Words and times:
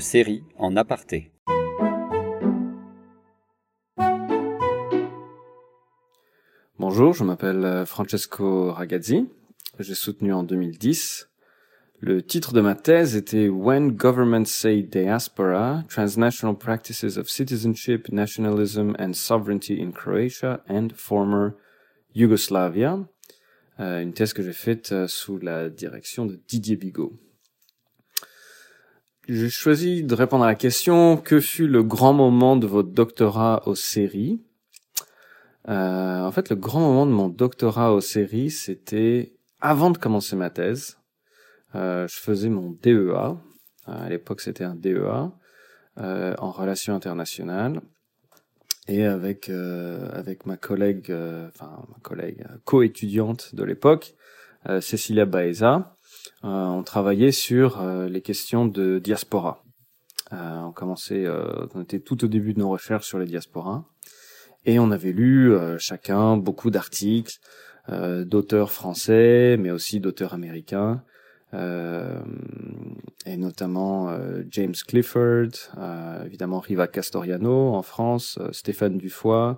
série 0.00 0.42
en 0.56 0.76
aparté. 0.76 1.32
Bonjour, 6.78 7.12
je 7.14 7.22
m'appelle 7.22 7.64
euh, 7.64 7.86
Francesco 7.86 8.72
Ragazzi. 8.72 9.28
J'ai 9.78 9.94
soutenu 9.94 10.32
en 10.32 10.42
2010. 10.42 11.28
Le 12.00 12.20
titre 12.20 12.52
de 12.52 12.60
ma 12.60 12.74
thèse 12.74 13.14
était 13.14 13.48
When 13.48 13.92
Governments 13.92 14.46
Say 14.46 14.82
Diaspora, 14.82 15.84
Transnational 15.88 16.56
Practices 16.58 17.16
of 17.16 17.28
Citizenship, 17.28 18.08
Nationalism 18.10 18.96
and 18.98 19.12
Sovereignty 19.12 19.80
in 19.80 19.92
Croatia 19.92 20.64
and 20.68 20.88
Former 20.96 21.50
Yugoslavia. 22.16 22.98
Euh, 23.78 24.02
une 24.02 24.12
thèse 24.12 24.32
que 24.32 24.42
j'ai 24.42 24.52
faite 24.52 24.90
euh, 24.90 25.06
sous 25.06 25.38
la 25.38 25.70
direction 25.70 26.26
de 26.26 26.40
Didier 26.48 26.74
Bigot. 26.74 27.12
J'ai 29.28 29.50
choisi 29.50 30.02
de 30.02 30.14
répondre 30.16 30.42
à 30.42 30.48
la 30.48 30.56
question 30.56 31.16
que 31.16 31.38
fut 31.38 31.68
le 31.68 31.84
grand 31.84 32.12
moment 32.12 32.56
de 32.56 32.66
votre 32.66 32.88
doctorat 32.88 33.62
aux 33.66 33.76
séries? 33.76 34.42
Euh, 35.68 36.20
En 36.22 36.32
fait, 36.32 36.50
le 36.50 36.56
grand 36.56 36.80
moment 36.80 37.06
de 37.06 37.12
mon 37.12 37.28
doctorat 37.28 37.92
aux 37.92 38.00
séries, 38.00 38.50
c'était 38.50 39.32
avant 39.60 39.90
de 39.90 39.98
commencer 39.98 40.34
ma 40.34 40.50
thèse. 40.50 40.98
Euh, 41.76 42.08
je 42.08 42.16
faisais 42.16 42.48
mon 42.48 42.76
DEA. 42.82 43.36
À 43.86 44.08
l'époque, 44.08 44.40
c'était 44.40 44.64
un 44.64 44.74
DEA 44.74 45.30
euh, 45.98 46.34
en 46.38 46.50
relations 46.50 46.94
internationales. 46.94 47.80
Et 48.88 49.04
avec 49.04 49.48
euh, 49.48 50.08
avec 50.12 50.46
ma 50.46 50.56
collègue, 50.56 51.12
euh, 51.12 51.46
enfin 51.46 51.84
ma 51.88 52.00
collègue 52.02 52.44
co-étudiante 52.64 53.54
de 53.54 53.62
l'époque, 53.62 54.16
Cecilia 54.80 55.26
Baeza, 55.26 55.74
euh, 55.76 55.80
on 56.42 56.82
travaillait 56.82 57.32
sur 57.32 57.80
euh, 57.80 58.08
les 58.08 58.22
questions 58.22 58.66
de 58.66 58.98
diaspora. 58.98 59.62
Euh, 60.32 60.60
on 60.60 60.72
commençait, 60.72 61.26
on 61.74 61.82
était 61.82 62.00
tout 62.00 62.24
au 62.24 62.28
début 62.28 62.54
de 62.54 62.60
nos 62.60 62.70
recherches 62.70 63.06
sur 63.06 63.18
les 63.18 63.26
diasporas, 63.26 63.84
et 64.64 64.78
on 64.78 64.90
avait 64.90 65.12
lu 65.12 65.54
chacun 65.78 66.36
beaucoup 66.36 66.70
d'articles 66.70 67.38
d'auteurs 67.88 68.70
français, 68.70 69.56
mais 69.58 69.70
aussi 69.70 70.00
d'auteurs 70.00 70.34
américains. 70.34 71.02
Euh, 71.54 72.18
et 73.26 73.36
notamment 73.36 74.08
euh, 74.08 74.42
James 74.48 74.74
Clifford, 74.86 75.50
euh, 75.76 76.24
évidemment 76.24 76.60
Riva 76.60 76.86
Castoriano 76.88 77.74
en 77.74 77.82
France, 77.82 78.38
Stéphane 78.52 78.96
Dufoy 78.98 79.56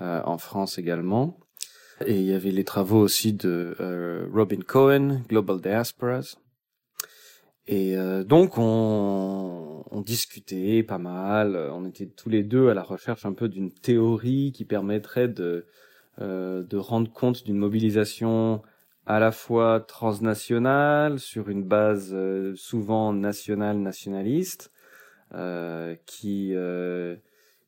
en 0.00 0.38
France 0.38 0.78
également. 0.78 1.40
Et 2.06 2.16
il 2.20 2.24
y 2.24 2.32
avait 2.32 2.52
les 2.52 2.64
travaux 2.64 3.00
aussi 3.00 3.32
de 3.32 3.76
euh, 3.80 4.28
Robin 4.32 4.60
Cohen, 4.66 5.22
Global 5.28 5.60
Diasporas. 5.60 6.36
Et 7.66 7.96
euh, 7.96 8.24
donc 8.24 8.56
on, 8.56 9.84
on, 9.90 10.00
discutait 10.00 10.82
pas 10.82 10.98
mal, 10.98 11.56
on 11.56 11.84
était 11.84 12.06
tous 12.06 12.30
les 12.30 12.42
deux 12.42 12.68
à 12.70 12.74
la 12.74 12.82
recherche 12.82 13.26
un 13.26 13.34
peu 13.34 13.48
d'une 13.48 13.70
théorie 13.70 14.52
qui 14.52 14.64
permettrait 14.64 15.28
de, 15.28 15.66
euh, 16.20 16.64
de 16.64 16.76
rendre 16.76 17.12
compte 17.12 17.44
d'une 17.44 17.58
mobilisation 17.58 18.60
à 19.06 19.20
la 19.20 19.30
fois 19.30 19.78
transnationale, 19.80 21.20
sur 21.20 21.48
une 21.48 21.62
base 21.62 22.10
euh, 22.12 22.56
souvent 22.56 23.12
nationale 23.12 23.78
nationaliste, 23.78 24.72
euh, 25.34 25.94
qui 26.06 26.54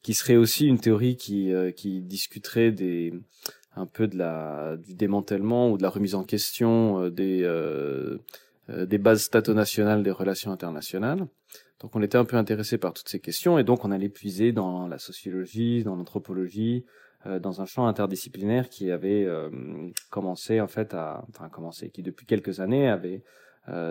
qui 0.03 0.15
serait 0.15 0.37
aussi 0.37 0.67
une 0.67 0.81
théorie 0.81 1.17
qui 1.17 1.53
qui 1.77 2.01
discuterait 2.01 2.73
des 2.73 3.13
un 3.77 3.87
peu 3.87 4.09
de 4.09 4.17
la 4.17 4.77
du 4.77 4.95
démantèlement 4.95 5.71
ou 5.71 5.79
de 5.79 5.83
la 5.83 5.91
remise 5.91 6.15
en 6.15 6.25
question 6.25 7.05
euh, 7.05 7.11
des 7.11 7.43
euh, 7.43 8.19
euh, 8.69 8.87
des 8.87 8.99
bases 8.99 9.23
stato-nationales 9.23 10.03
des 10.03 10.11
relations 10.11 10.53
internationales. 10.53 11.27
Donc 11.81 11.97
on 11.97 12.03
était 12.03 12.19
un 12.19 12.25
peu 12.25 12.37
intéressé 12.37 12.79
par 12.79 12.93
toutes 12.93 13.09
ces 13.09 13.21
questions 13.21 13.59
et 13.59 13.65
donc 13.65 13.85
on 13.85 13.91
allait 13.91 14.11
puiser 14.11 14.53
dans 14.53 14.87
la 14.87 14.99
sociologie, 14.99 15.83
dans 15.83 15.97
l'anthropologie, 15.97 16.85
dans 17.41 17.63
un 17.63 17.65
champ 17.65 17.87
interdisciplinaire 17.87 18.69
qui 18.69 18.91
avait 18.91 19.27
commencé 20.11 20.61
en 20.61 20.69
fait 20.69 20.93
à, 20.93 21.25
enfin 21.31 21.49
commencé, 21.49 21.89
qui 21.89 22.03
depuis 22.03 22.27
quelques 22.27 22.61
années 22.61 22.87
avait 22.87 23.23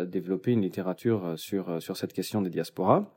développé 0.05 0.51
une 0.51 0.61
littérature 0.61 1.33
sur 1.35 1.81
sur 1.81 1.97
cette 1.97 2.13
question 2.13 2.43
des 2.43 2.51
diasporas. 2.51 3.11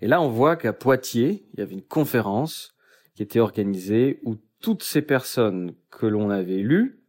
Et 0.00 0.06
là 0.06 0.22
on 0.22 0.30
voit 0.30 0.56
qu'à 0.56 0.72
Poitiers 0.72 1.46
il 1.52 1.60
y 1.60 1.62
avait 1.62 1.74
une 1.74 1.82
conférence 1.82 2.74
qui 3.14 3.22
était 3.22 3.40
organisée 3.40 4.18
où 4.24 4.36
toutes 4.60 4.82
ces 4.82 5.02
personnes 5.02 5.74
que 5.90 6.06
l'on 6.06 6.30
avait 6.30 6.58
lues, 6.58 7.00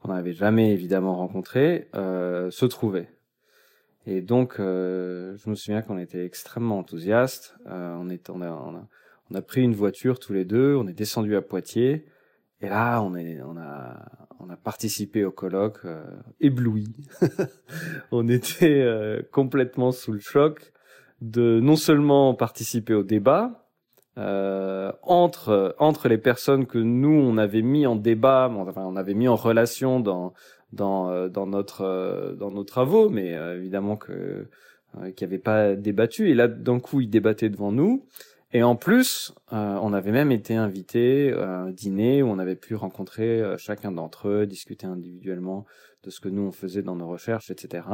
qu'on 0.00 0.12
n'avait 0.12 0.32
jamais 0.32 0.72
évidemment 0.72 1.16
rencontrées, 1.16 1.88
euh, 1.94 2.50
se 2.50 2.66
trouvaient. 2.66 3.10
Et 4.06 4.20
donc, 4.20 4.56
euh, 4.60 5.36
je 5.36 5.48
me 5.48 5.54
souviens 5.54 5.80
qu'on 5.80 5.98
était 5.98 6.26
extrêmement 6.26 6.78
enthousiastes. 6.78 7.56
Euh, 7.66 7.94
on, 7.98 8.10
est, 8.10 8.28
on, 8.28 8.42
a, 8.42 8.50
on, 8.50 8.76
a, 8.76 8.88
on 9.30 9.34
a 9.34 9.42
pris 9.42 9.62
une 9.62 9.74
voiture 9.74 10.18
tous 10.18 10.34
les 10.34 10.44
deux, 10.44 10.76
on 10.76 10.86
est 10.86 10.92
descendu 10.92 11.36
à 11.36 11.42
Poitiers, 11.42 12.06
et 12.60 12.68
là, 12.68 13.02
on, 13.02 13.14
est, 13.14 13.42
on, 13.42 13.56
a, 13.56 14.28
on 14.40 14.48
a 14.48 14.56
participé 14.56 15.24
au 15.24 15.30
colloque 15.30 15.80
euh, 15.84 16.02
ébloui. 16.40 16.94
on 18.10 18.28
était 18.28 18.80
euh, 18.80 19.22
complètement 19.32 19.92
sous 19.92 20.12
le 20.12 20.20
choc 20.20 20.72
de 21.20 21.60
non 21.60 21.76
seulement 21.76 22.34
participer 22.34 22.94
au 22.94 23.02
débat, 23.02 23.63
euh, 24.16 24.92
entre 25.02 25.74
entre 25.78 26.08
les 26.08 26.18
personnes 26.18 26.66
que 26.66 26.78
nous 26.78 27.10
on 27.10 27.36
avait 27.36 27.62
mis 27.62 27.86
en 27.86 27.96
débat, 27.96 28.50
enfin 28.54 28.84
on 28.86 28.96
avait 28.96 29.14
mis 29.14 29.26
en 29.26 29.34
relation 29.36 30.00
dans 30.00 30.32
dans 30.74 31.10
euh, 31.10 31.28
dans 31.28 31.46
notre 31.46 31.82
euh, 31.82 32.34
dans 32.34 32.50
nos 32.50 32.64
travaux, 32.64 33.08
mais 33.08 33.34
euh, 33.34 33.56
évidemment 33.56 33.96
que 33.96 34.46
qui 35.16 35.24
n'avaient 35.24 35.38
pas 35.38 35.74
débattu. 35.74 36.30
Et 36.30 36.34
là 36.34 36.46
d'un 36.46 36.78
coup 36.78 37.00
ils 37.00 37.10
débattaient 37.10 37.48
devant 37.48 37.72
nous. 37.72 38.06
Et 38.52 38.62
en 38.62 38.76
plus, 38.76 39.34
on 39.50 39.92
avait 39.92 40.12
même 40.12 40.30
été 40.30 40.54
invités 40.54 41.32
à 41.32 41.62
un 41.62 41.70
dîner 41.70 42.22
où 42.22 42.28
on 42.28 42.38
avait 42.38 42.54
pu 42.54 42.76
rencontrer 42.76 43.42
chacun 43.58 43.90
d'entre 43.90 44.28
eux, 44.28 44.46
discuter 44.46 44.86
individuellement 44.86 45.66
de 46.04 46.10
ce 46.10 46.20
que 46.20 46.28
nous 46.28 46.42
on 46.42 46.52
faisait 46.52 46.82
dans 46.82 46.94
nos 46.94 47.08
recherches, 47.08 47.50
etc. 47.50 47.88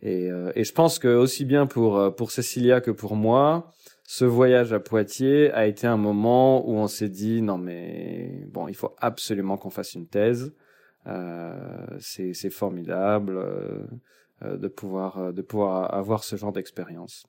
Et, 0.00 0.28
et 0.54 0.62
je 0.62 0.72
pense 0.72 1.00
que 1.00 1.08
aussi 1.08 1.44
bien 1.44 1.66
pour 1.66 2.14
pour 2.14 2.30
Cécilia 2.30 2.80
que 2.80 2.92
pour 2.92 3.16
moi, 3.16 3.72
ce 4.14 4.26
voyage 4.26 4.74
à 4.74 4.78
Poitiers 4.78 5.50
a 5.52 5.66
été 5.66 5.86
un 5.86 5.96
moment 5.96 6.68
où 6.68 6.74
on 6.74 6.86
s'est 6.86 7.08
dit 7.08 7.40
non 7.40 7.56
mais 7.56 8.44
bon 8.48 8.68
il 8.68 8.74
faut 8.74 8.94
absolument 8.98 9.56
qu'on 9.56 9.70
fasse 9.70 9.94
une 9.94 10.06
thèse. 10.06 10.52
Euh, 11.06 11.86
c'est 11.98 12.50
formidable 12.50 13.38
euh, 13.38 14.58
de 14.58 14.68
pouvoir 14.68 15.16
euh, 15.16 15.32
de 15.32 15.40
pouvoir 15.40 15.94
avoir 15.94 16.24
ce 16.24 16.36
genre 16.36 16.52
d'expérience. 16.52 17.26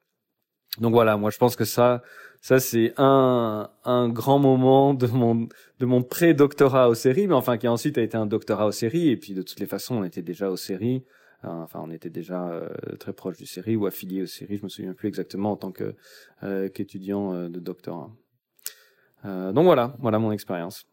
Donc 0.82 0.92
voilà 0.92 1.16
moi 1.16 1.30
je 1.30 1.38
pense 1.38 1.56
que 1.56 1.64
ça 1.64 2.04
ça 2.42 2.60
c'est 2.60 2.94
un 2.98 3.70
un 3.86 4.10
grand 4.10 4.40
moment 4.40 4.94
de 4.94 5.08
mon 5.08 5.48
de 5.80 5.86
mon 5.86 6.04
pré-doctorat 6.04 6.90
aux 6.90 6.96
séries 6.96 7.28
mais 7.28 7.34
enfin 7.34 7.58
qui 7.58 7.70
ensuite 7.70 7.98
a 7.98 8.02
été 8.02 8.18
un 8.18 8.26
doctorat 8.26 8.68
aux 8.68 8.74
séries 8.74 9.08
et 9.08 9.16
puis 9.16 9.34
de 9.34 9.42
toutes 9.42 9.62
les 9.62 9.68
façons 9.68 10.00
on 10.00 10.04
était 10.04 10.22
déjà 10.22 10.52
aux 10.52 10.58
séries 10.58 11.06
enfin, 11.44 11.82
on 11.84 11.92
était 11.92 12.10
déjà 12.10 12.48
euh, 12.50 12.70
très 13.00 13.14
proche 13.14 13.38
du 13.38 13.46
série 13.46 13.76
ou 13.76 13.86
affilié 13.86 14.24
aux 14.24 14.28
séries. 14.28 14.58
Je 14.58 14.64
me 14.64 14.70
souviens 14.70 14.94
plus 14.94 15.08
exactement 15.08 15.52
en 15.52 15.58
tant 15.58 15.74
euh, 16.44 16.70
qu'étudiant 16.70 17.34
euh, 17.34 17.50
de 17.50 17.60
doctorat. 17.60 18.12
donc 19.24 19.66
voilà, 19.66 19.96
voilà 20.00 20.20
mon 20.20 20.32
expérience. 20.32 20.86